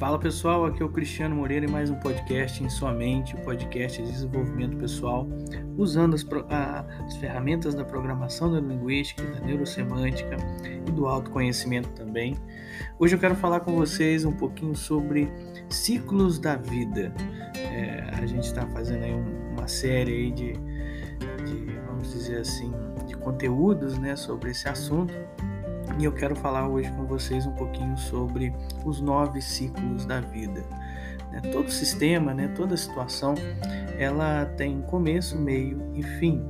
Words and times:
Fala 0.00 0.18
pessoal, 0.18 0.64
aqui 0.64 0.82
é 0.82 0.86
o 0.86 0.88
Cristiano 0.88 1.36
Moreira 1.36 1.66
e 1.66 1.70
mais 1.70 1.90
um 1.90 1.94
podcast 1.94 2.64
em 2.64 2.70
sua 2.70 2.90
mente, 2.90 3.34
o 3.34 3.38
podcast 3.42 4.02
de 4.02 4.10
desenvolvimento 4.10 4.74
pessoal, 4.78 5.28
usando 5.76 6.14
as, 6.14 6.26
as 7.06 7.16
ferramentas 7.18 7.74
da 7.74 7.84
programação 7.84 8.50
da 8.50 8.60
linguística, 8.60 9.22
da 9.22 9.40
neurosemântica 9.40 10.38
e 10.88 10.90
do 10.90 11.06
autoconhecimento 11.06 11.90
também. 11.90 12.34
Hoje 12.98 13.14
eu 13.14 13.20
quero 13.20 13.34
falar 13.34 13.60
com 13.60 13.76
vocês 13.76 14.24
um 14.24 14.32
pouquinho 14.32 14.74
sobre 14.74 15.30
ciclos 15.68 16.38
da 16.38 16.56
vida. 16.56 17.12
É, 17.54 18.08
a 18.10 18.24
gente 18.24 18.44
está 18.44 18.66
fazendo 18.68 19.04
aí 19.04 19.12
um, 19.12 19.52
uma 19.52 19.68
série 19.68 20.12
aí 20.12 20.30
de, 20.30 20.52
de, 20.54 21.78
vamos 21.86 22.10
dizer 22.10 22.38
assim, 22.38 22.72
de 23.06 23.14
conteúdos 23.18 23.98
né, 23.98 24.16
sobre 24.16 24.52
esse 24.52 24.66
assunto 24.66 25.12
e 25.98 26.04
eu 26.04 26.12
quero 26.12 26.34
falar 26.34 26.68
hoje 26.68 26.90
com 26.92 27.04
vocês 27.04 27.46
um 27.46 27.52
pouquinho 27.52 27.96
sobre 27.96 28.52
os 28.84 29.00
nove 29.00 29.40
ciclos 29.42 30.04
da 30.04 30.20
vida. 30.20 30.64
Né? 31.30 31.40
Todo 31.52 31.70
sistema, 31.70 32.34
né, 32.34 32.48
toda 32.48 32.76
situação, 32.76 33.34
ela 33.98 34.46
tem 34.56 34.80
começo, 34.82 35.38
meio 35.38 35.90
e 35.94 36.02
fim. 36.02 36.42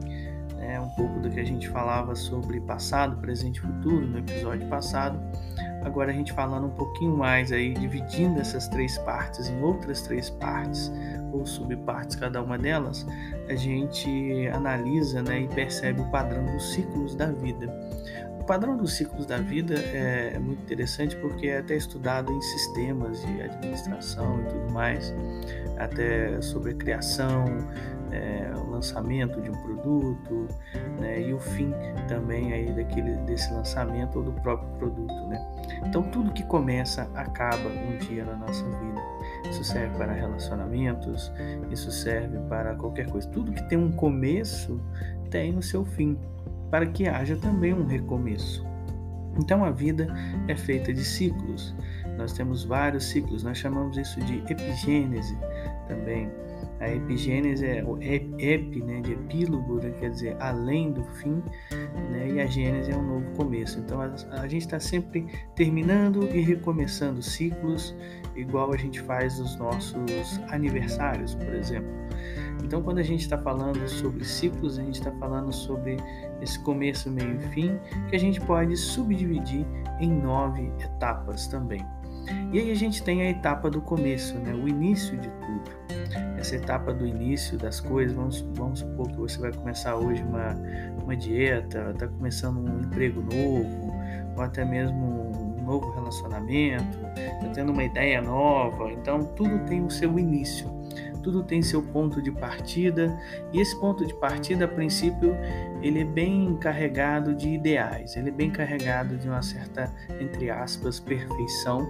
É 0.59 0.79
um 0.79 0.89
pouco 0.91 1.19
do 1.21 1.31
que 1.31 1.41
a 1.41 1.45
gente 1.45 1.69
falava 1.69 2.15
sobre 2.15 2.61
passado, 2.61 3.17
presente 3.17 3.59
e 3.59 3.61
futuro 3.61 4.07
no 4.07 4.19
episódio 4.19 4.69
passado. 4.69 5.19
Agora 5.83 6.11
a 6.11 6.15
gente 6.15 6.33
falando 6.33 6.67
um 6.67 6.75
pouquinho 6.75 7.17
mais 7.17 7.51
aí, 7.51 7.73
dividindo 7.73 8.39
essas 8.39 8.69
três 8.69 8.99
partes 8.99 9.49
em 9.49 9.63
outras 9.63 10.03
três 10.03 10.29
partes 10.29 10.93
ou 11.33 11.47
subpartes 11.47 12.17
cada 12.17 12.43
uma 12.43 12.59
delas, 12.59 13.07
a 13.49 13.55
gente 13.55 14.47
analisa 14.53 15.23
né, 15.23 15.41
e 15.41 15.49
percebe 15.49 16.03
o 16.03 16.11
padrão 16.11 16.45
dos 16.45 16.75
ciclos 16.75 17.15
da 17.15 17.33
vida 17.33 17.73
padrão 18.51 18.77
dos 18.77 18.95
ciclos 18.95 19.27
da 19.27 19.39
vida 19.39 19.75
é, 19.75 20.33
é, 20.35 20.39
muito 20.41 20.61
interessante 20.61 21.15
porque 21.15 21.47
é 21.47 21.59
até 21.59 21.77
estudado 21.77 22.33
em 22.33 22.43
sistemas 22.43 23.25
de 23.25 23.43
administração 23.43 24.41
e 24.41 24.45
tudo 24.47 24.73
mais, 24.73 25.15
até 25.79 26.43
sobre 26.43 26.73
a 26.73 26.75
criação, 26.75 27.45
é, 28.11 28.51
o 28.57 28.69
lançamento 28.69 29.41
de 29.41 29.51
um 29.51 29.63
produto 29.63 30.49
né, 30.99 31.23
e 31.23 31.33
o 31.33 31.39
fim 31.39 31.73
também 32.09 32.53
aí 32.53 32.73
daquele, 32.73 33.15
desse 33.19 33.55
lançamento 33.55 34.19
ou 34.19 34.25
do 34.25 34.33
próprio 34.33 34.69
produto. 34.79 35.29
Né? 35.29 35.41
Então 35.87 36.03
tudo 36.03 36.33
que 36.33 36.43
começa 36.43 37.09
acaba 37.15 37.69
um 37.69 37.99
dia 37.99 38.25
na 38.25 38.35
nossa 38.35 38.65
vida. 38.65 39.01
Isso 39.49 39.63
serve 39.63 39.97
para 39.97 40.13
relacionamentos, 40.13 41.31
isso 41.71 41.93
serve 41.93 42.37
para 42.49 42.75
qualquer 42.75 43.09
coisa. 43.09 43.29
Tudo 43.29 43.53
que 43.53 43.63
tem 43.69 43.79
um 43.79 43.93
começo 43.93 44.81
tem 45.31 45.57
o 45.57 45.63
seu 45.63 45.85
fim 45.85 46.19
para 46.71 46.87
que 46.87 47.09
haja 47.09 47.37
também 47.37 47.73
um 47.75 47.87
recomeço. 47.87 48.65
Então 49.39 49.65
a 49.65 49.71
vida 49.71 50.09
é 50.49 50.57
feita 50.57 50.93
de 50.93 51.05
ciclos. 51.05 51.75
Nós 52.17 52.33
temos 52.33 52.65
vários 52.65 53.05
ciclos, 53.05 53.43
nós 53.43 53.59
chamamos 53.59 53.97
isso 53.97 54.21
de 54.21 54.39
epigênese 54.51 55.37
também. 55.89 56.31
A 56.79 56.89
epigênese 56.89 57.67
é 57.67 57.85
o 57.85 57.99
ep, 58.03 58.83
né, 58.83 59.01
de 59.01 59.13
epílogo, 59.13 59.77
né, 59.77 59.93
quer 59.99 60.11
dizer, 60.11 60.37
além 60.41 60.93
do 60.93 61.05
fim, 61.05 61.43
né, 62.11 62.31
e 62.35 62.41
a 62.41 62.47
gênese 62.47 62.91
é 62.91 62.97
um 62.97 63.03
novo 63.03 63.31
começo. 63.37 63.79
Então 63.79 64.01
a, 64.01 64.15
a 64.41 64.49
gente 64.49 64.63
está 64.63 64.81
sempre 64.81 65.27
terminando 65.55 66.25
e 66.35 66.41
recomeçando 66.41 67.23
ciclos, 67.23 67.95
igual 68.35 68.73
a 68.73 68.77
gente 68.77 69.01
faz 69.03 69.39
nos 69.39 69.57
nossos 69.57 70.41
aniversários, 70.49 71.35
por 71.35 71.55
exemplo. 71.55 71.91
Então, 72.65 72.83
quando 72.83 72.99
a 72.99 73.03
gente 73.03 73.21
está 73.21 73.39
falando 73.39 73.89
sobre 73.89 74.25
ciclos, 74.25 74.79
a 74.79 74.83
gente 74.83 74.99
está 74.99 75.11
falando 75.13 75.53
sobre 75.53 75.97
esse 76.41 76.59
começo, 76.61 77.11
meio 77.11 77.37
e 77.37 77.41
fim, 77.49 77.79
que 78.09 78.17
a 78.17 78.19
gente 78.19 78.41
pode 78.41 78.77
subdividir 78.77 79.67
em 79.99 80.11
nove 80.11 80.73
etapas 80.79 81.47
também. 81.47 81.85
E 82.53 82.59
aí 82.59 82.71
a 82.71 82.75
gente 82.75 83.03
tem 83.03 83.23
a 83.23 83.31
etapa 83.31 83.71
do 83.71 83.81
começo, 83.81 84.37
né? 84.39 84.53
o 84.53 84.69
início 84.69 85.17
de 85.19 85.29
tudo. 85.29 85.71
Essa 86.39 86.57
etapa 86.57 86.93
do 86.93 87.07
início 87.07 87.59
das 87.59 87.81
coisas, 87.81 88.15
vamos, 88.15 88.41
vamos 88.55 88.81
supor 88.81 89.09
que 89.09 89.17
você 89.17 89.39
vai 89.39 89.53
começar 89.53 89.97
hoje 89.97 90.23
uma, 90.23 90.55
uma 91.03 91.17
dieta, 91.17 91.91
está 91.93 92.09
começando 92.09 92.59
um 92.59 92.81
emprego 92.81 93.21
novo, 93.21 93.93
ou 94.37 94.43
até 94.43 94.65
mesmo 94.65 95.59
um 95.59 95.65
novo 95.65 95.91
relacionamento, 95.93 96.99
está 97.17 97.49
tendo 97.55 97.73
uma 97.73 97.85
ideia 97.85 98.23
nova. 98.23 98.91
Então, 98.93 99.25
tudo 99.37 99.59
tem 99.67 99.85
o 99.85 99.91
seu 99.91 100.19
início 100.19 100.80
tudo 101.21 101.43
tem 101.43 101.63
seu 101.63 101.83
ponto 101.83 102.21
de 102.21 102.31
partida 102.31 103.17
e 103.53 103.61
esse 103.61 103.79
ponto 103.79 104.05
de 104.05 104.15
partida, 104.15 104.65
a 104.65 104.69
princípio, 104.69 105.37
ele 105.83 106.01
é 106.01 106.05
bem 106.05 106.57
carregado 106.57 107.35
de 107.35 107.49
ideais, 107.49 108.17
ele 108.17 108.29
é 108.29 108.33
bem 108.33 108.51
carregado 108.51 109.17
de 109.17 109.29
uma 109.29 109.43
certa, 109.43 109.93
entre 110.21 110.51
aspas, 110.51 111.01
perfeição, 111.01 111.89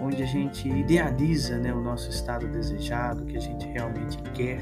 onde 0.00 0.22
a 0.22 0.26
gente 0.26 0.68
idealiza 0.68 1.58
né, 1.58 1.72
o 1.72 1.80
nosso 1.80 2.10
estado 2.10 2.46
desejado, 2.48 3.24
que 3.24 3.36
a 3.36 3.40
gente 3.40 3.66
realmente 3.66 4.18
quer. 4.34 4.60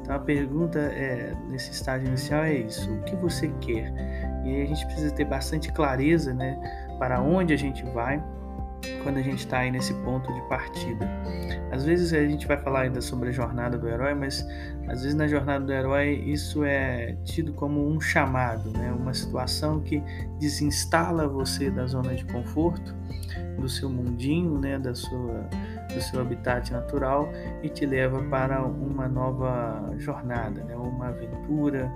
Então 0.00 0.16
a 0.16 0.20
pergunta 0.20 0.78
é, 0.78 1.34
nesse 1.48 1.70
estágio 1.70 2.08
inicial 2.08 2.44
é 2.44 2.54
isso: 2.54 2.90
o 2.92 3.02
que 3.02 3.14
você 3.16 3.48
quer? 3.60 3.92
E 4.44 4.48
aí 4.48 4.62
a 4.62 4.66
gente 4.66 4.86
precisa 4.86 5.10
ter 5.10 5.24
bastante 5.24 5.70
clareza 5.70 6.32
né, 6.32 6.58
para 6.98 7.20
onde 7.20 7.52
a 7.52 7.56
gente 7.56 7.84
vai 7.86 8.22
quando 9.02 9.18
a 9.18 9.22
gente 9.22 9.40
está 9.40 9.58
aí 9.58 9.70
nesse 9.70 9.94
ponto 9.94 10.32
de 10.32 10.40
partida. 10.48 11.08
Às 11.70 11.84
vezes 11.84 12.12
a 12.12 12.26
gente 12.26 12.46
vai 12.46 12.56
falar 12.56 12.82
ainda 12.82 13.00
sobre 13.00 13.28
a 13.28 13.32
jornada 13.32 13.76
do 13.76 13.88
herói, 13.88 14.14
mas 14.14 14.46
às 14.88 15.02
vezes 15.02 15.14
na 15.14 15.26
jornada 15.26 15.64
do 15.64 15.72
herói 15.72 16.14
isso 16.14 16.64
é 16.64 17.16
tido 17.24 17.52
como 17.52 17.86
um 17.86 18.00
chamado, 18.00 18.70
né? 18.70 18.92
uma 18.92 19.12
situação 19.12 19.80
que 19.80 20.02
desinstala 20.38 21.28
você 21.28 21.70
da 21.70 21.86
zona 21.86 22.14
de 22.14 22.24
conforto, 22.26 22.94
do 23.58 23.68
seu 23.68 23.90
mundinho, 23.90 24.58
né? 24.58 24.78
da 24.78 24.94
sua, 24.94 25.48
do 25.92 26.00
seu 26.00 26.20
habitat 26.20 26.72
natural 26.72 27.30
e 27.62 27.68
te 27.68 27.84
leva 27.84 28.22
para 28.24 28.64
uma 28.64 29.08
nova 29.08 29.94
jornada, 29.98 30.64
né? 30.64 30.74
uma 30.76 31.08
aventura 31.08 31.92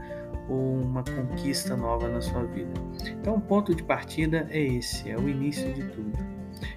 ou 0.49 0.81
uma 0.81 1.03
conquista 1.05 1.77
nova 1.77 2.09
na 2.09 2.21
sua 2.21 2.45
vida. 2.45 2.73
Então, 3.07 3.37
o 3.37 3.41
ponto 3.41 3.75
de 3.75 3.83
partida 3.83 4.47
é 4.51 4.61
esse, 4.61 5.09
é 5.09 5.17
o 5.17 5.29
início 5.29 5.73
de 5.73 5.83
tudo. 5.85 6.32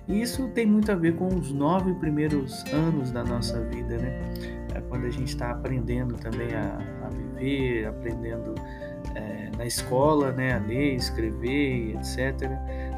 E 0.08 0.22
isso 0.22 0.48
tem 0.50 0.66
muito 0.66 0.92
a 0.92 0.96
ver 0.96 1.16
com 1.16 1.28
os 1.28 1.52
nove 1.52 1.94
primeiros 1.96 2.64
anos 2.72 3.12
da 3.12 3.24
nossa 3.24 3.60
vida, 3.66 3.98
né? 3.98 4.20
É 4.74 4.82
quando 4.82 5.06
a 5.06 5.10
gente 5.10 5.30
está 5.30 5.52
aprendendo 5.52 6.16
também 6.16 6.54
a, 6.54 6.80
a, 7.04 7.10
viver, 7.10 7.88
aprendendo 7.88 8.56
é, 9.16 9.50
na 9.58 9.66
escola, 9.66 10.32
né, 10.32 10.56
a 10.56 10.60
ler, 10.60 10.96
escrever, 10.96 11.96
etc. 11.96 12.50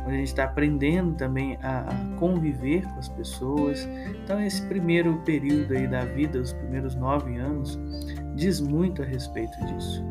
Quando 0.03 0.16
a 0.16 0.18
gente 0.18 0.28
está 0.28 0.46
aprendendo 0.46 1.16
também 1.16 1.58
a, 1.62 1.81
a, 1.81 2.18
conviver 2.18 2.81
com 2.88 3.00
as 3.00 3.09
pessoas. 3.09 3.88
Então, 4.24 4.42
esse 4.42 4.62
primeiro 4.64 5.18
período 5.26 5.74
aí 5.74 5.88
da 5.88 6.03
vida, 6.03 6.40
os 6.40 6.53
primeiros 6.53 6.96
nove 6.96 7.38
anos, 7.38 7.78
diz 8.36 8.59
muito 8.59 9.03
a 9.03 9.06
respeito 9.06 9.58
disso. 9.66 10.03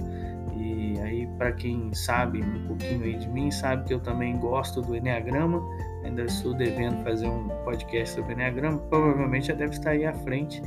E 0.56 0.98
aí, 1.00 1.26
para 1.36 1.52
quem 1.52 1.92
sabe 1.94 2.42
um 2.42 2.66
pouquinho 2.68 3.02
aí 3.04 3.16
de 3.16 3.28
mim, 3.28 3.50
sabe 3.50 3.84
que 3.84 3.94
eu 3.94 4.00
também 4.00 4.38
gosto 4.38 4.80
do 4.80 4.94
Enneagrama 4.94 5.60
ainda 6.06 6.24
estou 6.24 6.54
devendo 6.54 7.02
fazer 7.02 7.28
um 7.28 7.48
podcast 7.64 8.14
sobre 8.14 8.32
Enneagrama, 8.32 8.78
provavelmente 8.78 9.48
já 9.48 9.54
deve 9.54 9.72
estar 9.72 9.90
aí 9.90 10.04
à 10.04 10.12
frente 10.12 10.62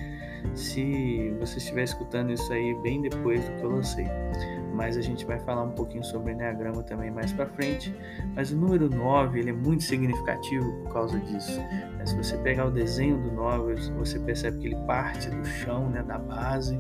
se 0.54 1.36
você 1.40 1.58
estiver 1.58 1.84
escutando 1.84 2.32
isso 2.32 2.52
aí 2.54 2.74
bem 2.82 3.02
depois 3.02 3.44
do 3.44 3.56
que 3.56 3.64
eu 3.64 3.70
lancei. 3.70 4.08
Mas 4.74 4.96
a 4.96 5.02
gente 5.02 5.26
vai 5.26 5.38
falar 5.40 5.64
um 5.64 5.72
pouquinho 5.72 6.04
sobre 6.04 6.32
Enneagrama 6.32 6.84
também 6.84 7.12
mais 7.12 7.34
para 7.34 7.48
frente. 7.48 7.94
Mas 8.34 8.52
o 8.52 8.58
número 8.58 8.90
9 8.90 9.40
ele 9.40 9.50
é 9.50 9.54
muito 9.54 9.84
significativo 9.84 10.72
por 10.84 10.94
causa 10.94 11.20
disso. 11.20 11.60
Se 12.06 12.16
você 12.16 12.38
pegar 12.38 12.68
o 12.68 12.72
desenho 12.72 13.18
do 13.18 13.32
9, 13.32 13.76
você 13.98 14.18
percebe 14.20 14.60
que 14.60 14.68
ele 14.68 14.78
parte 14.88 15.30
do 15.30 15.46
chão, 15.46 15.90
né, 15.90 16.02
da 16.02 16.18
base, 16.18 16.80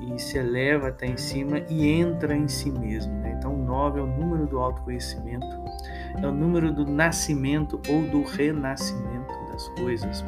e 0.00 0.18
se 0.20 0.38
eleva 0.38 0.88
até 0.88 1.06
em 1.06 1.16
cima 1.16 1.58
e 1.68 1.88
entra 1.88 2.36
em 2.36 2.46
si 2.46 2.70
mesmo. 2.70 3.12
Né? 3.14 3.34
Então, 3.36 3.54
o 3.54 3.64
9 3.64 3.98
é 3.98 4.02
o 4.02 4.06
número 4.06 4.46
do 4.46 4.60
autoconhecimento 4.60 5.46
é 6.22 6.26
o 6.26 6.32
número 6.32 6.72
do 6.72 6.84
nascimento 6.86 7.80
ou 7.88 8.02
do 8.02 8.22
renascimento 8.22 9.34
das 9.50 9.68
coisas. 9.68 10.24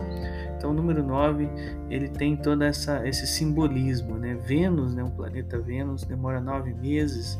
Então, 0.57 0.71
o 0.71 0.75
número 0.75 1.03
9, 1.03 1.49
ele 1.89 2.09
tem 2.09 2.37
todo 2.37 2.63
essa, 2.65 3.07
esse 3.07 3.27
simbolismo, 3.27 4.17
né? 4.17 4.35
Vênus, 4.35 4.95
né? 4.95 5.05
o 5.05 5.11
planeta 5.11 5.59
Vênus, 5.59 6.05
demora 6.05 6.41
nove 6.41 6.75
meses 6.75 7.39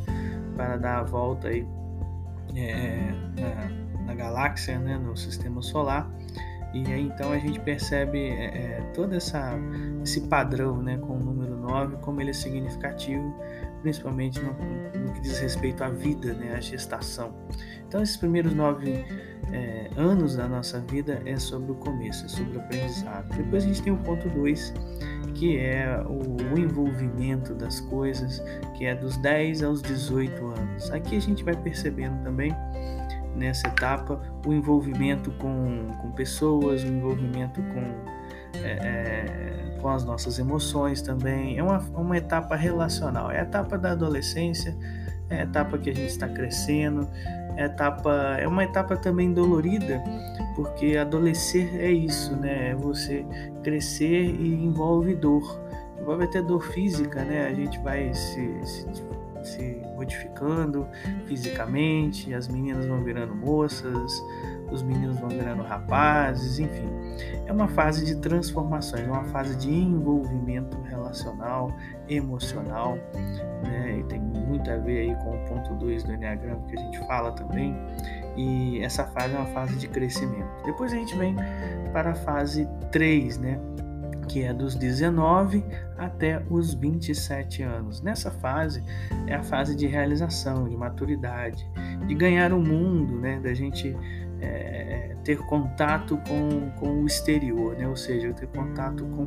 para 0.57 0.77
dar 0.77 0.99
a 1.01 1.03
volta 1.03 1.49
aí, 1.49 1.67
é, 2.55 3.13
na, 3.37 4.05
na, 4.07 4.15
galáxia, 4.15 4.79
né? 4.79 4.99
no 4.99 5.17
sistema 5.17 5.63
solar. 5.63 6.09
E 6.73 6.85
aí 6.93 7.03
então 7.03 7.33
a 7.33 7.39
gente 7.39 7.59
percebe 7.61 8.19
é, 8.19 8.45
é, 8.45 8.81
todo 8.95 9.15
essa, 9.15 9.59
esse 10.03 10.21
padrão 10.23 10.83
né, 10.83 10.99
com 10.99 11.17
o 11.17 11.19
número 11.19 11.57
9, 11.57 11.97
como 11.97 12.21
ele 12.21 12.31
é 12.31 12.35
significativo, 12.35 13.35
principalmente 13.83 14.41
no, 14.41 14.53
no 14.53 15.13
que 15.15 15.21
diz 15.21 15.39
respeito 15.39 15.83
à 15.83 15.89
vida, 15.89 16.35
né, 16.35 16.55
à 16.55 16.61
gestação. 16.61 17.33
Então, 17.87 18.03
esses 18.03 18.19
primeiros 18.19 18.53
nove 18.53 19.05
é, 19.53 19.91
anos 19.97 20.37
da 20.37 20.47
nossa 20.47 20.81
vida 20.81 21.23
é 21.25 21.37
sobre 21.37 21.73
o 21.73 21.75
começo, 21.77 22.27
é 22.27 22.29
sobre 22.29 22.59
o 22.59 22.61
aprendizado. 22.61 23.35
Depois 23.35 23.65
a 23.65 23.67
gente 23.67 23.83
tem 23.83 23.93
o 23.93 23.99
ponto 23.99 24.29
2, 24.29 24.75
que 25.35 25.57
é 25.57 26.03
o, 26.07 26.55
o, 26.55 26.59
envolvimento 26.59 27.55
das 27.55 27.81
coisas, 27.81 28.43
que 28.77 28.85
é 28.85 28.95
dos 28.95 29.17
10 29.19 29.63
aos 29.63 29.81
18 29.81 30.47
anos. 30.47 30.91
Aqui 30.91 31.17
a 31.17 31.21
gente 31.21 31.43
vai 31.45 31.57
percebendo 31.57 32.23
também 32.23 32.55
nessa 33.39 33.69
etapa 33.69 34.21
o 34.45 34.53
envolvimento 34.53 35.31
com, 35.33 35.89
com 36.01 36.11
pessoas, 36.13 36.83
o 36.83 36.87
envolvimento 36.87 37.63
com 37.63 38.29
é, 38.63 38.71
é, 38.83 39.79
com 39.81 39.89
as 39.89 40.05
nossas 40.05 40.39
emoções 40.39 41.03
também. 41.03 41.59
É 41.59 41.63
uma, 41.63 41.79
uma 41.95 42.17
etapa 42.17 42.57
relacional, 42.57 43.31
é 43.31 43.41
a 43.41 43.43
etapa 43.43 43.79
da 43.79 43.93
adolescência, 43.93 44.77
é 45.31 45.41
a 45.41 45.43
etapa 45.45 45.79
que 45.79 45.91
a 45.91 45.95
gente 45.95 46.09
está 46.09 46.29
crescendo, 46.29 47.09
é, 47.57 47.65
etapa, 47.65 48.37
é 48.39 48.47
uma 48.47 48.65
etapa 48.65 48.97
também 48.97 49.33
dolorida, 49.33 50.03
porque 50.55 50.97
adolescer 50.97 51.69
é 51.81 51.91
isso, 51.91 52.35
né? 52.37 52.71
É 52.71 52.75
você 52.75 53.25
crescer 53.63 54.25
e 54.25 54.65
envolve 54.65 55.15
dor. 55.15 55.61
Envolve 56.01 56.25
até 56.25 56.41
dor 56.41 56.63
física, 56.73 57.25
né? 57.25 57.47
A 57.47 57.55
gente 57.55 57.79
vai 57.81 58.13
se, 58.15 58.61
se, 58.65 59.03
se 59.43 59.83
modificando 59.95 60.87
fisicamente, 61.27 62.35
as 62.35 62.49
meninas 62.49 62.87
vão 62.87 63.03
virando 63.03 63.35
moças, 63.35 64.23
os 64.71 64.83
meninos 64.83 65.19
vão 65.19 65.29
virando 65.29 65.63
rapazes, 65.63 66.59
enfim. 66.59 66.89
É 67.47 67.53
uma 67.53 67.69
fase 67.69 68.05
de 68.05 68.17
transformações, 68.17 69.05
é 69.05 69.11
uma 69.11 69.25
fase 69.25 69.57
de 69.57 69.73
envolvimento 69.73 70.81
relacional, 70.83 71.73
emocional, 72.09 72.99
né? 73.63 73.99
E 74.01 74.05
tem 74.05 74.21
muito 74.21 74.71
a 74.71 74.77
ver 74.77 75.09
aí 75.09 75.17
com 75.17 75.31
o 75.31 75.49
ponto 75.49 75.75
2 75.75 76.05
do 76.05 76.13
Enneagrama 76.13 76.61
que 76.69 76.79
a 76.79 76.81
gente 76.81 76.99
fala 77.07 77.33
também. 77.33 77.75
E 78.37 78.81
essa 78.83 79.05
fase 79.07 79.35
é 79.35 79.39
uma 79.39 79.47
fase 79.47 79.77
de 79.77 79.89
crescimento. 79.89 80.49
Depois 80.65 80.93
a 80.93 80.97
gente 80.97 81.17
vem 81.17 81.35
para 81.93 82.11
a 82.11 82.15
fase 82.15 82.69
3, 82.93 83.39
né? 83.39 83.59
Que 84.29 84.43
é 84.43 84.53
dos 84.53 84.75
19 84.75 85.65
até 85.97 86.43
os 86.51 86.75
27 86.75 87.63
anos. 87.63 88.01
Nessa 88.03 88.31
fase 88.31 88.85
é 89.27 89.35
a 89.35 89.43
fase 89.43 89.75
de 89.75 89.87
realização, 89.87 90.69
de 90.69 90.77
maturidade, 90.77 91.67
de 92.07 92.15
ganhar 92.15 92.53
o 92.53 92.61
mundo, 92.61 93.19
né? 93.19 93.41
da 93.41 93.55
gente 93.55 93.97
é, 94.41 95.17
ter 95.25 95.39
contato 95.39 96.19
com, 96.29 96.71
com 96.79 97.03
o 97.03 97.07
exterior, 97.07 97.75
né? 97.77 97.89
ou 97.89 97.97
seja, 97.97 98.33
ter 98.33 98.47
contato 98.49 99.05
com 99.07 99.27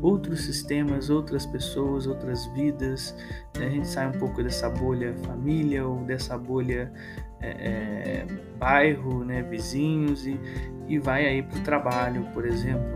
outros 0.00 0.42
sistemas, 0.42 1.08
outras 1.08 1.46
pessoas, 1.46 2.06
outras 2.06 2.46
vidas. 2.48 3.16
A 3.56 3.68
gente 3.68 3.88
sai 3.88 4.08
um 4.08 4.18
pouco 4.18 4.42
dessa 4.42 4.68
bolha 4.68 5.14
família 5.24 5.86
ou 5.86 6.04
dessa 6.04 6.36
bolha 6.36 6.92
é, 7.40 7.48
é, 7.48 8.26
bairro, 8.58 9.24
né? 9.24 9.42
vizinhos 9.42 10.26
e, 10.26 10.38
e 10.86 10.98
vai 10.98 11.26
aí 11.26 11.42
para 11.42 11.58
o 11.58 11.62
trabalho, 11.62 12.22
por 12.34 12.46
exemplo, 12.46 12.94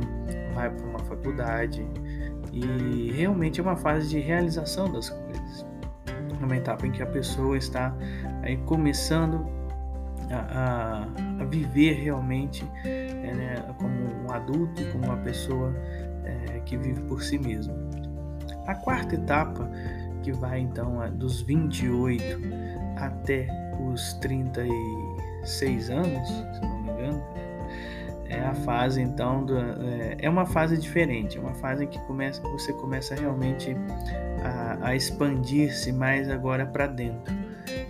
vai 0.58 0.70
para 0.70 0.86
uma 0.86 0.98
faculdade 0.98 1.86
e 2.52 3.12
realmente 3.12 3.60
é 3.60 3.62
uma 3.62 3.76
fase 3.76 4.08
de 4.08 4.18
realização 4.18 4.90
das 4.90 5.08
coisas. 5.08 5.64
É 6.40 6.44
uma 6.44 6.56
etapa 6.56 6.84
em 6.84 6.90
que 6.90 7.00
a 7.00 7.06
pessoa 7.06 7.56
está 7.56 7.94
aí 8.42 8.56
começando 8.58 9.46
a, 10.30 11.06
a, 11.40 11.44
viver 11.44 11.94
realmente 11.94 12.68
é, 12.84 13.32
né, 13.34 13.54
como 13.78 14.26
um 14.26 14.32
adulto, 14.32 14.84
como 14.92 15.04
uma 15.04 15.16
pessoa 15.18 15.72
é, 16.24 16.58
que 16.64 16.76
vive 16.76 17.00
por 17.02 17.22
si 17.22 17.38
mesmo. 17.38 17.74
A 18.66 18.74
quarta 18.74 19.14
etapa, 19.14 19.70
que 20.22 20.32
vai 20.32 20.58
então 20.58 20.98
dos 21.16 21.40
28 21.42 22.24
até 22.96 23.46
os 23.80 24.14
36 24.14 25.90
anos, 25.90 26.28
se 26.28 26.60
não 26.60 26.82
me 26.82 26.90
engano, 26.90 27.22
é 28.28 28.40
a 28.40 28.54
fase 28.54 29.00
então 29.00 29.44
do, 29.44 29.58
é, 29.58 30.16
é 30.20 30.30
uma 30.30 30.46
fase 30.46 30.76
diferente, 30.76 31.38
é 31.38 31.40
uma 31.40 31.54
fase 31.54 31.86
que 31.86 31.98
começa, 32.00 32.42
você 32.42 32.72
começa 32.72 33.14
realmente 33.14 33.76
a, 34.42 34.88
a 34.88 34.96
expandir-se 34.96 35.92
mais 35.92 36.28
agora 36.28 36.66
para 36.66 36.86
dentro 36.86 37.38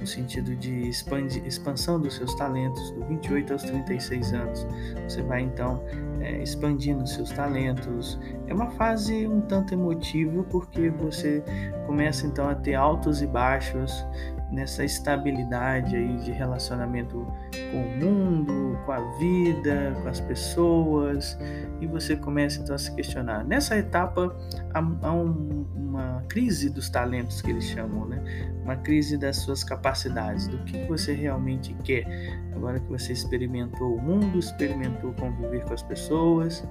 no 0.01 0.07
sentido 0.07 0.55
de 0.55 0.89
expandir, 0.89 1.45
expansão 1.45 2.01
dos 2.01 2.15
seus 2.15 2.35
talentos, 2.35 2.91
do 2.93 3.05
28 3.07 3.53
aos 3.53 3.63
36 3.63 4.33
anos. 4.33 4.67
Você 5.09 5.23
vai 5.23 5.43
então 5.43 5.83
é, 6.21 6.43
expandindo 6.43 7.07
seus 7.07 7.31
talentos. 7.31 8.19
É 8.47 8.55
uma 8.55 8.71
fase 8.71 9.27
um 9.27 9.41
tanto 9.41 9.75
emotiva 9.75 10.43
porque 10.45 10.91
você 10.91 11.43
começa 11.87 12.27
então 12.27 12.49
a 12.49 12.55
ter 12.55 12.75
altos 12.75 13.23
e 13.23 13.27
baixos, 13.27 14.07
nessa 14.51 14.85
estabilidade 14.85 15.95
aí 15.97 16.17
de 16.19 16.33
relacionamento 16.33 17.27
com 17.71 17.83
o 17.83 17.97
mundo, 17.97 18.79
com 18.85 18.93
a 18.93 19.01
vida, 19.19 19.95
com 20.03 20.09
as 20.09 20.21
pessoas, 20.21 21.39
e 21.81 21.87
você 21.87 22.17
começa 22.17 22.61
então 22.61 22.75
a 22.75 22.79
se 22.79 22.95
questionar. 22.95 23.45
Nessa 23.45 23.77
etapa 23.77 24.35
há, 24.73 24.79
há 24.79 25.13
um, 25.13 25.67
uma 25.75 26.25
crise 26.29 26.71
dos 26.71 26.89
talentos 26.89 27.43
que 27.43 27.51
eles 27.51 27.65
chamam, 27.65 28.07
né? 28.07 28.23
Uma 28.63 28.77
crise 28.77 29.17
das 29.17 29.37
suas 29.37 29.63
capacidades, 29.63 30.49
do 30.49 30.59
que 30.65 30.79
você 30.85 31.15
realmente 31.15 31.75
quer. 31.85 32.07
Agora 32.55 32.81
que 32.81 32.89
você 32.89 33.13
experimentou 33.13 33.97
o 33.97 34.03
mundo, 34.03 34.39
experimentou 34.39 35.13
conviver 35.15 35.65
com 35.65 35.75
as 35.75 35.83
pessoas 35.83 36.67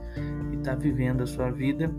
está 0.57 0.75
vivendo 0.75 1.23
a 1.23 1.27
sua 1.27 1.49
vida, 1.49 1.91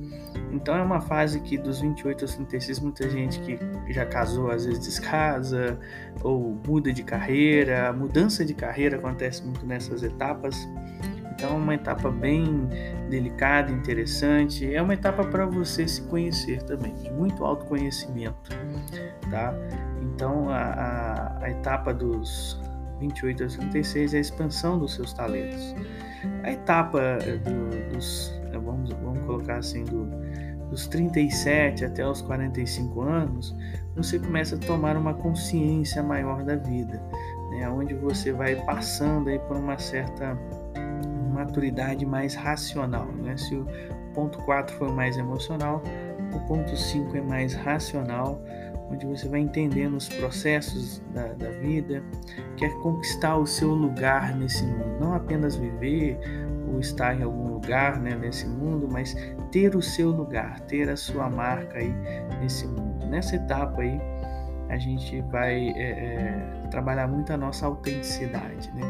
então 0.52 0.74
é 0.76 0.82
uma 0.82 1.00
fase 1.00 1.40
que 1.40 1.58
dos 1.58 1.80
28 1.80 2.24
aos 2.24 2.34
36 2.34 2.80
muita 2.80 3.08
gente 3.08 3.38
que 3.40 3.58
já 3.92 4.06
casou 4.06 4.50
às 4.50 4.64
vezes 4.64 4.80
descasa 4.80 5.78
ou 6.22 6.58
muda 6.66 6.92
de 6.92 7.02
carreira. 7.02 7.88
A 7.88 7.92
mudança 7.92 8.44
de 8.44 8.54
carreira 8.54 8.96
acontece 8.96 9.44
muito 9.44 9.66
nessas 9.66 10.02
etapas. 10.02 10.56
Então 11.32 11.50
é 11.50 11.52
uma 11.52 11.74
etapa 11.74 12.10
bem 12.10 12.68
delicada, 13.08 13.70
interessante. 13.70 14.74
É 14.74 14.82
uma 14.82 14.94
etapa 14.94 15.24
para 15.24 15.46
você 15.46 15.86
se 15.86 16.02
conhecer 16.02 16.62
também, 16.62 16.94
de 16.96 17.10
muito 17.12 17.44
autoconhecimento, 17.44 18.50
tá? 19.30 19.54
Então 20.02 20.50
a, 20.50 20.58
a, 20.58 21.44
a 21.44 21.50
etapa 21.50 21.94
dos 21.94 22.60
28 22.98 23.44
aos 23.44 23.56
36 23.56 24.14
é 24.14 24.16
a 24.16 24.20
expansão 24.20 24.78
dos 24.78 24.94
seus 24.94 25.12
talentos. 25.12 25.76
A 26.42 26.50
etapa 26.50 27.18
do, 27.44 27.94
dos, 27.94 28.37
vamos, 28.52 28.90
vamos 28.90 29.24
colocar 29.24 29.56
assim, 29.56 29.84
do, 29.84 30.08
dos 30.70 30.86
37 30.86 31.84
até 31.84 32.06
os 32.06 32.22
45 32.22 33.02
anos, 33.02 33.56
você 33.96 34.18
começa 34.18 34.56
a 34.56 34.58
tomar 34.58 34.96
uma 34.96 35.14
consciência 35.14 36.02
maior 36.02 36.44
da 36.44 36.56
vida, 36.56 37.02
né? 37.50 37.68
onde 37.68 37.94
você 37.94 38.32
vai 38.32 38.54
passando 38.56 39.28
aí 39.28 39.38
por 39.40 39.56
uma 39.56 39.78
certa 39.78 40.38
maturidade 41.32 42.04
mais 42.04 42.34
racional. 42.34 43.06
Né? 43.06 43.36
Se 43.36 43.54
o 43.54 43.66
ponto 44.14 44.38
4 44.42 44.76
foi 44.76 44.90
mais 44.92 45.16
emocional, 45.16 45.82
o 46.34 46.40
ponto 46.46 46.76
5 46.76 47.16
é 47.16 47.20
mais 47.20 47.54
racional, 47.54 48.42
onde 48.90 49.06
você 49.06 49.28
vai 49.28 49.40
entendendo 49.40 49.96
os 49.96 50.08
processos 50.08 51.02
da, 51.12 51.28
da 51.34 51.50
vida, 51.50 52.02
quer 52.56 52.70
conquistar 52.80 53.36
o 53.36 53.46
seu 53.46 53.70
lugar 53.70 54.34
nesse 54.36 54.64
mundo, 54.64 54.98
não 55.00 55.14
apenas 55.14 55.56
viver 55.56 56.18
ou 56.72 56.80
estar 56.80 57.18
em 57.18 57.22
algum 57.22 57.48
lugar 57.48 58.00
né, 58.00 58.16
nesse 58.16 58.46
mundo, 58.46 58.88
mas 58.90 59.14
ter 59.50 59.74
o 59.74 59.82
seu 59.82 60.10
lugar, 60.10 60.60
ter 60.60 60.88
a 60.88 60.96
sua 60.96 61.28
marca 61.28 61.78
aí 61.78 61.94
nesse 62.40 62.66
mundo. 62.66 63.06
Nessa 63.06 63.36
etapa 63.36 63.80
aí, 63.80 64.00
a 64.68 64.76
gente 64.76 65.20
vai 65.22 65.70
é, 65.70 65.90
é, 65.90 66.66
trabalhar 66.70 67.08
muito 67.08 67.32
a 67.32 67.36
nossa 67.36 67.66
autenticidade, 67.66 68.70
né? 68.74 68.82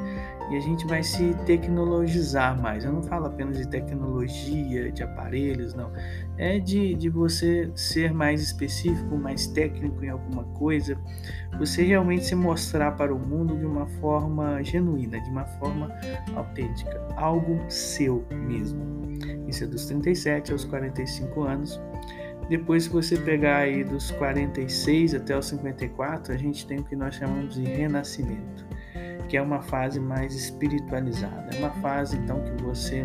E 0.50 0.56
a 0.56 0.60
gente 0.60 0.86
vai 0.86 1.02
se 1.02 1.34
tecnologizar 1.44 2.60
mais. 2.60 2.84
Eu 2.84 2.92
não 2.92 3.02
falo 3.02 3.26
apenas 3.26 3.58
de 3.58 3.68
tecnologia, 3.68 4.90
de 4.90 5.02
aparelhos, 5.02 5.74
não. 5.74 5.92
É 6.36 6.58
de, 6.58 6.94
de 6.94 7.08
você 7.08 7.70
ser 7.74 8.12
mais 8.12 8.40
específico, 8.40 9.16
mais 9.16 9.46
técnico 9.46 10.04
em 10.04 10.08
alguma 10.08 10.44
coisa. 10.44 10.98
Você 11.58 11.84
realmente 11.84 12.24
se 12.24 12.34
mostrar 12.34 12.92
para 12.92 13.14
o 13.14 13.18
mundo 13.18 13.56
de 13.56 13.66
uma 13.66 13.86
forma 14.00 14.62
genuína, 14.64 15.20
de 15.20 15.30
uma 15.30 15.44
forma 15.44 15.94
autêntica. 16.34 17.06
Algo 17.16 17.60
seu 17.68 18.24
mesmo. 18.30 18.88
Isso 19.46 19.64
é 19.64 19.66
dos 19.66 19.86
37 19.86 20.52
aos 20.52 20.64
45 20.64 21.42
anos 21.42 21.80
depois, 22.48 22.84
se 22.84 22.88
você 22.88 23.16
pegar 23.16 23.58
aí 23.58 23.84
dos 23.84 24.10
46 24.12 25.14
até 25.14 25.36
os 25.36 25.46
54, 25.46 26.32
a 26.32 26.36
gente 26.36 26.66
tem 26.66 26.78
o 26.78 26.84
que 26.84 26.96
nós 26.96 27.14
chamamos 27.14 27.54
de 27.54 27.62
renascimento, 27.62 28.64
que 29.28 29.36
é 29.36 29.42
uma 29.42 29.60
fase 29.60 30.00
mais 30.00 30.34
espiritualizada. 30.34 31.54
É 31.54 31.58
uma 31.58 31.70
fase, 31.82 32.16
então, 32.16 32.42
que 32.42 32.62
você 32.62 33.04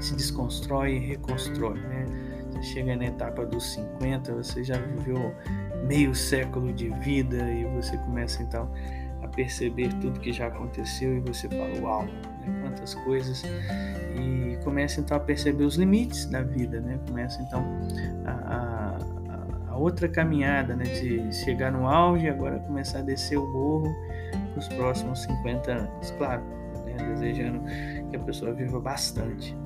se 0.00 0.14
desconstrói 0.16 0.96
e 0.96 0.98
reconstrói, 0.98 1.78
né? 1.78 2.04
Você 2.50 2.62
chega 2.62 2.96
na 2.96 3.06
etapa 3.06 3.46
dos 3.46 3.74
50, 3.74 4.34
você 4.34 4.64
já 4.64 4.76
viveu 4.76 5.32
meio 5.86 6.12
século 6.12 6.72
de 6.72 6.88
vida 7.00 7.48
e 7.52 7.64
você 7.76 7.96
começa, 7.98 8.42
então, 8.42 8.68
a 9.22 9.28
perceber 9.28 9.92
tudo 9.94 10.18
que 10.20 10.32
já 10.32 10.46
aconteceu 10.46 11.16
e 11.16 11.20
você 11.20 11.48
fala, 11.48 11.80
uau, 11.80 12.04
né? 12.04 12.60
quantas 12.62 12.94
coisas 12.94 13.42
e 14.14 14.56
começa 14.64 15.00
então 15.00 15.16
a 15.16 15.20
perceber 15.20 15.64
os 15.64 15.76
limites 15.76 16.26
da 16.26 16.42
vida, 16.42 16.80
né? 16.80 16.98
Começa 17.06 17.40
então 17.42 17.64
a, 18.24 18.98
a, 19.68 19.72
a 19.72 19.76
outra 19.76 20.08
caminhada, 20.08 20.74
né? 20.74 20.84
De 20.84 21.32
chegar 21.34 21.70
no 21.70 21.86
auge 21.88 22.26
e 22.26 22.28
agora 22.28 22.58
começar 22.60 22.98
a 22.98 23.02
descer 23.02 23.38
o 23.38 23.46
morro 23.46 23.94
para 24.52 24.58
os 24.58 24.68
próximos 24.68 25.22
50 25.22 25.72
anos, 25.72 26.10
claro, 26.12 26.42
né? 26.84 26.96
desejando 27.14 27.62
que 28.10 28.16
a 28.16 28.20
pessoa 28.20 28.52
viva 28.52 28.80
bastante. 28.80 29.56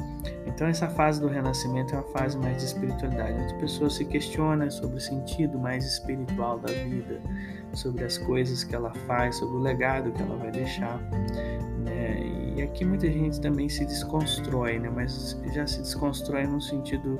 Então 0.46 0.66
essa 0.66 0.88
fase 0.88 1.20
do 1.20 1.28
renascimento 1.28 1.94
é 1.94 1.98
uma 1.98 2.08
fase 2.08 2.38
mais 2.38 2.58
de 2.58 2.64
espiritualidade, 2.64 3.32
onde 3.32 3.54
a 3.54 3.58
pessoa 3.58 3.90
se 3.90 4.04
questiona 4.04 4.70
sobre 4.70 4.96
o 4.96 5.00
sentido 5.00 5.58
mais 5.58 5.84
espiritual 5.84 6.58
da 6.58 6.72
vida, 6.72 7.20
sobre 7.72 8.04
as 8.04 8.18
coisas 8.18 8.62
que 8.62 8.74
ela 8.74 8.92
faz, 9.06 9.36
sobre 9.36 9.56
o 9.56 9.60
legado 9.60 10.12
que 10.12 10.22
ela 10.22 10.36
vai 10.36 10.50
deixar. 10.50 10.98
Né? 11.84 12.20
E 12.54 12.62
aqui 12.62 12.84
muita 12.84 13.10
gente 13.10 13.40
também 13.40 13.68
se 13.68 13.84
desconstrói, 13.84 14.78
né? 14.78 14.90
mas 14.90 15.36
já 15.52 15.66
se 15.66 15.80
desconstrói 15.80 16.46
no 16.46 16.60
sentido 16.60 17.18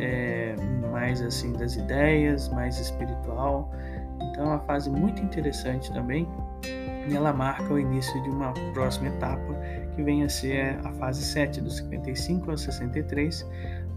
é, 0.00 0.56
mais 0.90 1.20
assim 1.20 1.52
das 1.52 1.76
ideias, 1.76 2.48
mais 2.48 2.78
espiritual. 2.80 3.70
Então 4.30 4.44
é 4.44 4.48
uma 4.48 4.60
fase 4.60 4.88
muito 4.88 5.22
interessante 5.22 5.92
também 5.92 6.28
e 7.08 7.14
ela 7.14 7.32
marca 7.32 7.72
o 7.72 7.78
início 7.78 8.22
de 8.22 8.30
uma 8.30 8.52
próxima 8.72 9.08
etapa 9.08 9.81
que 9.94 10.02
vem 10.02 10.24
a 10.24 10.28
ser 10.28 10.78
a 10.84 10.92
fase 10.92 11.22
7, 11.22 11.60
dos 11.60 11.76
55 11.76 12.50
aos 12.50 12.62
63, 12.62 13.46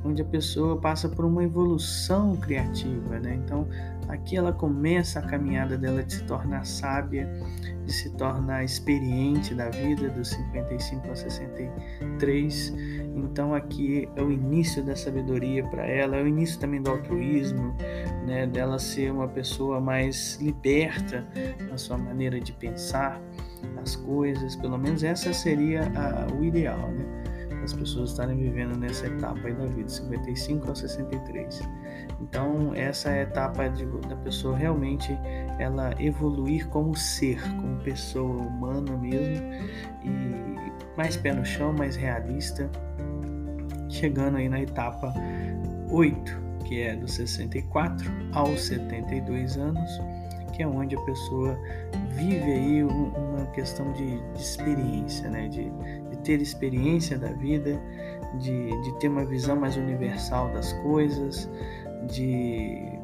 onde 0.06 0.22
a 0.22 0.26
pessoa 0.26 0.80
passa 0.80 1.10
por 1.10 1.26
uma 1.26 1.44
evolução 1.44 2.36
criativa, 2.36 3.20
né? 3.20 3.40
Então, 3.44 3.68
aqui 4.08 4.38
ela 4.38 4.54
começa 4.54 5.20
a 5.20 5.22
caminhada 5.24 5.78
dela 5.78 6.04
de 6.04 6.14
se 6.14 6.24
tornar 6.26 6.64
sábia, 6.64 7.28
de 7.86 7.92
se 7.92 8.12
tornar 8.12 8.64
experiente 8.64 9.56
da 9.56 9.70
vida, 9.70 10.10
dos 10.10 10.30
55 10.30 11.08
aos 11.10 11.20
63. 11.20 12.74
Então, 13.16 13.56
aqui 13.56 14.08
é 14.16 14.22
o 14.22 14.32
início 14.32 14.84
da 14.84 14.96
sabedoria 14.96 15.64
para 15.64 15.88
ela, 15.88 16.18
é 16.18 16.22
o 16.22 16.28
início 16.28 16.60
também 16.60 16.82
do 16.82 16.92
altruísmo, 16.92 17.76
né? 18.28 18.46
Dela 18.46 18.78
ser 18.78 19.12
uma 19.12 19.28
pessoa 19.28 19.82
mais 19.82 20.38
liberta 20.40 21.26
na 21.68 21.78
sua 21.78 21.98
maneira 21.98 22.40
de 22.40 22.52
pensar 22.52 23.20
as 23.82 23.96
coisas, 23.96 24.56
pelo 24.56 24.78
menos 24.78 25.04
essa 25.04 25.34
seria 25.34 25.82
a, 25.96 26.34
o 26.34 26.44
ideal, 26.44 26.92
né? 26.92 27.06
As 27.64 27.74
pessoas 27.74 28.12
estarem 28.12 28.38
vivendo 28.38 28.78
nessa 28.78 29.08
etapa 29.08 29.40
aí 29.48 29.54
da 29.54 29.66
vida, 29.66 29.90
55 29.90 30.72
a 30.72 30.76
63. 30.76 31.62
Então, 32.22 32.72
essa 32.76 33.10
é 33.10 33.20
a 33.20 33.24
etapa 33.24 33.68
de, 33.70 33.86
da 34.08 34.16
pessoa 34.18 34.56
realmente 34.56 35.18
ela 35.58 35.96
evoluir 36.00 36.68
como 36.68 36.96
ser, 36.96 37.42
como 37.56 37.78
pessoa 37.78 38.46
humana 38.46 38.96
mesmo, 38.96 39.44
e 40.04 40.96
mais 40.96 41.18
pé 41.18 41.34
no 41.34 41.44
chão, 41.44 41.74
mais 41.74 41.96
realista, 41.96 42.70
chegando 43.90 44.38
aí 44.38 44.48
na 44.48 44.62
etapa 44.62 45.12
8, 45.90 46.38
que 46.66 46.82
é 46.82 46.96
dos 46.96 47.14
64 47.16 48.12
aos 48.32 48.62
72 48.62 49.58
anos 49.58 49.90
que 50.56 50.64
é 50.64 50.68
onde 50.68 50.96
a 50.96 51.02
pessoa 51.02 51.60
vive 52.12 52.52
aí 52.52 52.84
uma 53.46 53.52
questão 53.52 53.92
de, 53.94 54.20
de 54.34 54.42
experiência, 54.42 55.30
né? 55.30 55.48
De, 55.48 55.70
de, 56.10 56.18
ter 56.24 56.42
experiência 56.42 57.18
da 57.18 57.32
vida, 57.32 57.80
de, 58.40 58.70
de 58.82 59.00
ter 59.00 59.08
uma 59.08 59.26
visão 59.26 59.56
mais 59.56 59.78
universal 59.78 60.52
das 60.52 60.74
coisas, 60.74 61.50
de, 62.08 63.00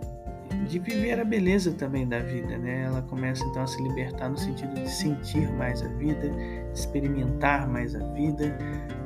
de 0.67 0.79
viver 0.79 1.19
a 1.19 1.23
beleza 1.23 1.71
também 1.73 2.07
da 2.07 2.19
vida, 2.19 2.57
né? 2.57 2.83
Ela 2.83 3.01
começa 3.03 3.43
então 3.45 3.63
a 3.63 3.67
se 3.67 3.81
libertar 3.81 4.29
no 4.29 4.37
sentido 4.37 4.73
de 4.73 4.89
sentir 4.89 5.47
mais 5.53 5.83
a 5.83 5.87
vida, 5.87 6.31
experimentar 6.73 7.67
mais 7.67 7.95
a 7.95 8.05
vida. 8.13 8.57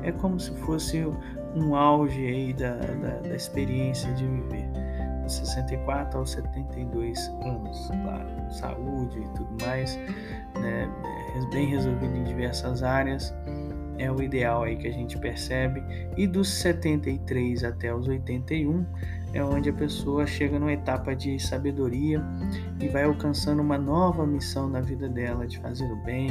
É 0.02 0.12
como 0.12 0.40
se 0.40 0.52
fosse 0.60 1.06
um 1.56 1.76
auge 1.76 2.26
aí 2.26 2.54
da, 2.54 2.76
da, 2.76 3.20
da 3.20 3.36
experiência 3.36 4.12
de 4.14 4.26
viver. 4.26 4.85
64 5.30 6.20
aos 6.20 6.32
72 6.32 7.28
anos, 7.44 7.90
claro, 8.04 8.54
saúde 8.54 9.20
e 9.20 9.28
tudo 9.30 9.66
mais, 9.66 9.96
né, 10.60 10.90
é 11.36 11.54
bem 11.54 11.68
resolvido 11.68 12.16
em 12.16 12.24
diversas 12.24 12.84
áreas, 12.84 13.34
é 13.98 14.12
o 14.12 14.22
ideal 14.22 14.64
aí 14.64 14.76
que 14.76 14.88
a 14.88 14.92
gente 14.92 15.18
percebe, 15.18 15.84
e 16.18 16.28
dos 16.28 16.50
73 16.50 17.64
até 17.64 17.94
os 17.94 18.08
81 18.08 18.86
é 19.36 19.44
onde 19.44 19.70
a 19.70 19.74
pessoa 19.74 20.26
chega 20.26 20.58
numa 20.58 20.72
etapa 20.72 21.14
de 21.14 21.38
sabedoria 21.38 22.24
e 22.80 22.88
vai 22.88 23.04
alcançando 23.04 23.62
uma 23.62 23.78
nova 23.78 24.26
missão 24.26 24.70
na 24.70 24.80
vida 24.80 25.10
dela 25.10 25.46
de 25.46 25.60
fazer 25.60 25.92
o 25.92 25.96
bem. 25.98 26.30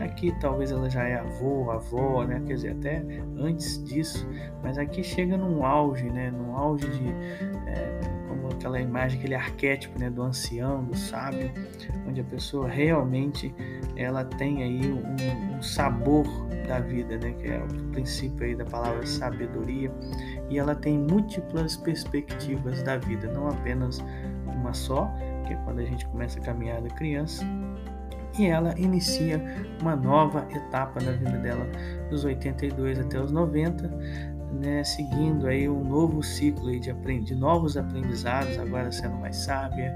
Aqui 0.00 0.32
talvez 0.40 0.70
ela 0.70 0.88
já 0.88 1.02
é 1.02 1.18
avô, 1.18 1.68
avó, 1.72 2.22
né? 2.22 2.40
Quer 2.46 2.54
dizer, 2.54 2.70
até 2.76 3.04
antes 3.36 3.82
disso, 3.82 4.24
mas 4.62 4.78
aqui 4.78 5.02
chega 5.02 5.36
num 5.36 5.66
auge, 5.66 6.08
né? 6.10 6.30
Num 6.30 6.56
auge 6.56 6.88
de 6.88 7.08
é, 7.66 8.17
aquela 8.52 8.80
imagem, 8.80 9.18
aquele 9.18 9.34
arquétipo 9.34 9.98
né, 9.98 10.10
do 10.10 10.22
ancião, 10.22 10.84
do 10.84 10.96
sábio, 10.96 11.50
onde 12.06 12.20
a 12.20 12.24
pessoa 12.24 12.68
realmente 12.68 13.54
ela 13.96 14.24
tem 14.24 14.62
aí 14.62 14.90
um, 14.90 15.56
um 15.56 15.62
sabor 15.62 16.26
da 16.66 16.80
vida, 16.80 17.18
né, 17.18 17.32
que 17.32 17.48
é 17.48 17.58
o 17.58 17.84
princípio 17.90 18.46
aí 18.46 18.54
da 18.54 18.64
palavra 18.64 19.06
sabedoria, 19.06 19.90
e 20.50 20.58
ela 20.58 20.74
tem 20.74 20.98
múltiplas 20.98 21.76
perspectivas 21.76 22.82
da 22.82 22.96
vida, 22.96 23.30
não 23.32 23.48
apenas 23.48 24.04
uma 24.46 24.72
só, 24.72 25.10
que 25.46 25.52
é 25.54 25.56
quando 25.64 25.80
a 25.80 25.84
gente 25.84 26.06
começa 26.06 26.38
a 26.38 26.42
caminhar 26.42 26.80
da 26.80 26.90
criança, 26.90 27.44
e 28.38 28.46
ela 28.46 28.74
inicia 28.78 29.42
uma 29.80 29.96
nova 29.96 30.46
etapa 30.50 31.00
na 31.02 31.12
vida 31.12 31.38
dela, 31.38 31.66
dos 32.10 32.24
82 32.24 33.00
até 33.00 33.20
os 33.20 33.32
90, 33.32 33.90
né, 34.52 34.82
seguindo 34.84 35.46
aí 35.46 35.68
um 35.68 35.84
novo 35.84 36.22
ciclo 36.22 36.68
aí 36.68 36.80
de, 36.80 36.92
de 37.20 37.34
novos 37.34 37.76
aprendizados, 37.76 38.58
agora 38.58 38.90
sendo 38.90 39.16
mais 39.16 39.36
sábia, 39.36 39.94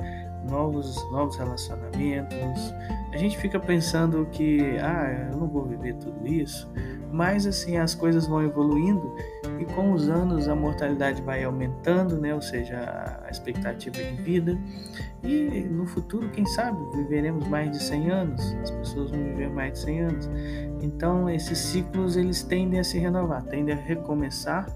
novos, 0.49 0.97
novos 1.11 1.37
relacionamentos. 1.37 2.75
A 3.13 3.17
gente 3.17 3.37
fica 3.39 3.59
pensando 3.59 4.27
que, 4.31 4.77
ah, 4.79 5.31
eu 5.33 5.39
não 5.39 5.49
vou 5.49 5.65
viver 5.65 5.95
tudo 5.95 6.27
isso, 6.27 6.71
mas 7.13 7.47
assim 7.47 7.77
as 7.77 7.95
coisas 7.95 8.27
vão 8.27 8.43
evoluindo 8.43 9.15
e 9.59 9.65
com 9.65 9.93
os 9.93 10.09
anos 10.09 10.49
a 10.49 10.55
mortalidade 10.55 11.23
vai 11.23 11.45
aumentando, 11.45 12.19
né? 12.19 12.35
Ou 12.35 12.43
seja, 12.43 13.21
a 13.25 13.31
expectativa 13.31 13.97
de 13.97 14.23
vida 14.23 14.59
e 15.23 15.61
no 15.71 15.87
futuro, 15.87 16.29
quem 16.31 16.45
sabe, 16.47 16.79
viveremos 16.97 17.47
mais 17.47 17.71
de 17.71 17.83
100 17.83 18.11
anos. 18.11 18.57
As 18.63 18.71
pessoas 18.71 19.11
vão 19.11 19.23
viver 19.23 19.51
mais 19.51 19.75
de 19.75 19.79
100 19.81 20.01
anos. 20.01 20.31
Então, 20.83 21.31
esses 21.31 21.59
ciclos 21.59 22.17
eles 22.17 22.43
tendem 22.43 22.81
a 22.81 22.85
se 22.85 22.99
renovar, 22.99 23.43
tendem 23.45 23.75
a 23.75 23.79
recomeçar 23.79 24.67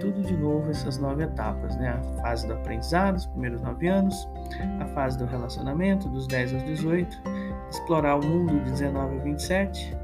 tudo 0.00 0.22
de 0.22 0.36
novo 0.36 0.70
essas 0.70 0.98
nove 0.98 1.22
etapas, 1.24 1.76
né? 1.76 1.88
A 1.90 2.22
fase 2.22 2.46
do 2.46 2.54
aprendizado, 2.54 3.16
os 3.16 3.26
primeiros 3.26 3.60
nove 3.60 3.86
anos, 3.86 4.28
a 4.80 4.86
fase 4.86 5.18
do 5.18 5.24
relacionamento, 5.24 6.08
dos 6.08 6.26
10 6.26 6.54
aos 6.54 6.64
18, 6.64 7.22
explorar 7.70 8.16
o 8.16 8.26
mundo 8.26 8.58
de 8.64 8.70
19 8.70 9.16
a 9.16 9.22
27, 9.22 9.96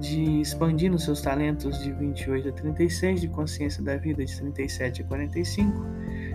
de 0.00 0.40
expandir 0.40 0.90
nos 0.90 1.04
seus 1.04 1.20
talentos 1.20 1.78
de 1.82 1.92
28 1.92 2.48
a 2.48 2.52
36, 2.52 3.20
de 3.20 3.28
consciência 3.28 3.82
da 3.82 3.96
vida 3.96 4.24
de 4.24 4.34
37 4.34 5.02
a 5.02 5.04
45, 5.04 5.86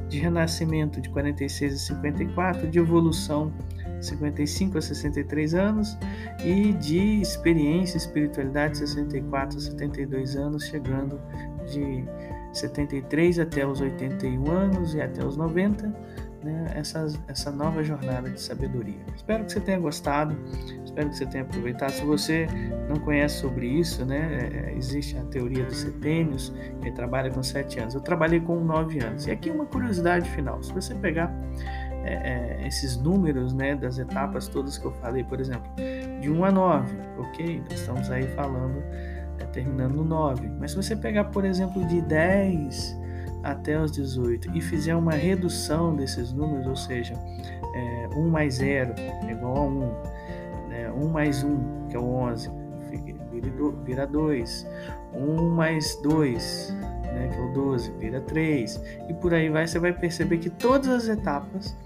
de 0.08 0.20
renascimento 0.20 1.02
de 1.02 1.10
46 1.10 1.74
a 1.74 1.78
54, 1.78 2.70
de 2.70 2.78
evolução 2.78 3.52
55 4.00 4.78
a 4.78 4.82
63 4.82 5.56
anos 5.56 5.98
e 6.44 6.74
de 6.74 7.22
experiência 7.22 7.98
espiritualidade 7.98 8.78
64 8.78 9.58
a 9.58 9.62
72 9.62 10.36
anos, 10.36 10.66
chegando 10.66 11.20
de 11.68 12.06
73 12.54 13.40
até 13.40 13.66
os 13.66 13.82
81 13.82 14.52
anos 14.52 14.94
e 14.94 15.02
até 15.02 15.26
os 15.26 15.36
90 15.36 15.92
né, 16.46 16.72
essa, 16.76 17.08
essa 17.28 17.52
nova 17.52 17.84
jornada 17.84 18.30
de 18.30 18.40
sabedoria. 18.40 19.00
Espero 19.16 19.44
que 19.44 19.52
você 19.52 19.60
tenha 19.60 19.80
gostado, 19.80 20.38
espero 20.86 21.10
que 21.10 21.18
você 21.18 21.26
tenha 21.26 21.44
aproveitado. 21.44 21.92
Se 21.92 22.06
você 22.06 22.48
não 22.88 22.98
conhece 22.98 23.40
sobre 23.40 23.68
isso, 23.68 24.06
né, 24.06 24.50
é, 24.54 24.74
existe 24.78 25.18
a 25.18 25.24
teoria 25.24 25.66
dos 25.66 25.78
setênios, 25.78 26.54
que 26.82 26.92
trabalha 26.92 27.32
com 27.32 27.42
sete 27.42 27.80
anos. 27.80 27.96
Eu 27.96 28.02
trabalhei 28.02 28.40
com 28.40 28.60
nove 28.64 29.04
anos. 29.04 29.26
E 29.26 29.32
aqui 29.32 29.50
uma 29.50 29.66
curiosidade 29.66 30.30
final: 30.30 30.62
se 30.62 30.72
você 30.72 30.94
pegar 30.94 31.36
é, 32.04 32.60
é, 32.62 32.68
esses 32.68 32.96
números 32.96 33.52
né, 33.52 33.76
das 33.76 33.98
etapas 33.98 34.48
todas 34.48 34.78
que 34.78 34.86
eu 34.86 34.92
falei, 34.94 35.24
por 35.24 35.40
exemplo, 35.40 35.70
de 36.22 36.30
1 36.30 36.46
a 36.46 36.52
9, 36.52 36.96
ok? 37.18 37.62
Nós 37.62 37.80
estamos 37.80 38.12
aí 38.12 38.28
falando, 38.36 38.84
é, 39.40 39.46
terminando 39.52 39.96
no 39.96 40.06
9. 40.06 40.48
Mas 40.60 40.72
se 40.72 40.78
você 40.78 40.96
pegar, 40.96 41.26
por 41.26 41.44
exemplo, 41.44 41.84
de 41.88 42.02
10 42.02 43.05
até 43.46 43.80
os 43.80 43.92
18 43.92 44.52
e 44.58 44.62
fizer 44.62 44.96
uma 44.96 45.14
redução 45.14 45.96
desses 45.96 46.34
números, 46.34 46.66
ou 46.66 46.76
seja, 46.76 47.14
é, 47.76 48.10
1 48.16 48.30
mais 48.30 48.56
0 48.56 48.94
é 48.98 49.32
igual 49.32 49.58
a 49.58 49.62
1, 49.62 50.68
né? 50.68 50.92
1 50.92 51.08
mais 51.10 51.44
1, 51.44 51.88
que 51.90 51.96
é 51.96 52.00
o 52.00 52.04
11, 52.04 52.52
vira 53.86 54.08
2, 54.08 54.68
1 55.14 55.50
mais 55.50 55.96
2, 56.02 56.76
né, 57.04 57.30
que 57.32 57.38
é 57.38 57.42
o 57.42 57.54
12, 57.54 57.92
vira 58.00 58.22
3, 58.22 58.84
e 59.10 59.14
por 59.14 59.34
aí 59.34 59.50
vai, 59.50 59.68
você 59.68 59.80
vai 59.80 59.94
perceber 59.94 60.40
que 60.40 60.50
todas 60.50 60.90
as 60.90 61.08
etapas 61.08 61.78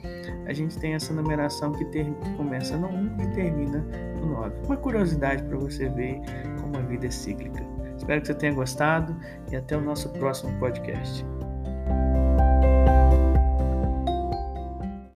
a 0.46 0.54
gente 0.54 0.78
tem 0.80 0.94
essa 0.94 1.14
numeração 1.14 1.72
que, 1.74 1.86
ter, 1.86 2.06
que 2.06 2.34
começa 2.36 2.76
no 2.78 2.88
1 2.88 3.22
e 3.22 3.28
termina 3.36 3.86
no 4.20 4.28
9. 4.28 4.56
Uma 4.66 4.78
curiosidade 4.78 5.44
para 5.44 5.58
você 5.58 5.90
ver 5.90 6.22
como 6.62 6.78
a 6.78 6.82
vida 6.82 7.06
é 7.06 7.12
cíclica. 7.12 7.64
Espero 7.96 8.22
que 8.22 8.28
você 8.28 8.34
tenha 8.34 8.54
gostado 8.54 9.16
e 9.52 9.56
até 9.56 9.78
o 9.78 9.82
nosso 9.82 10.10
próximo 10.14 10.58
podcast. 10.58 11.26